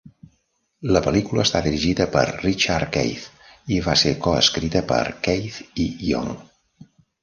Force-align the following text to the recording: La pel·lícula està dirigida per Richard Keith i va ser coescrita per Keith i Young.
La 0.95 1.01
pel·lícula 1.07 1.45
està 1.47 1.61
dirigida 1.65 2.09
per 2.17 2.25
Richard 2.31 2.91
Keith 2.97 3.71
i 3.77 3.81
va 3.91 3.99
ser 4.05 4.17
coescrita 4.31 4.87
per 4.95 5.03
Keith 5.31 5.65
i 5.89 5.91
Young. 6.13 6.39